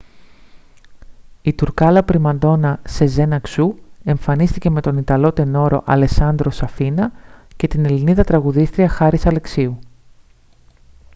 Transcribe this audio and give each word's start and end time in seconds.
η 1.41 1.53
τουρκάλα 1.53 2.03
πριμαντόνα 2.03 2.79
σεζέν 2.87 3.33
αξού 3.33 3.75
εμφανίστηκε 4.03 4.69
με 4.69 4.81
τον 4.81 4.97
ιταλό 4.97 5.33
τενόρο 5.33 5.83
αλεσάντρο 5.85 6.49
σαφίνα 6.51 7.11
και 7.55 7.67
την 7.67 7.85
ελληνίδα 7.85 8.23
τραγουδίστρια 8.23 8.89
χάρις 8.89 9.25
αλεξίου 9.25 9.79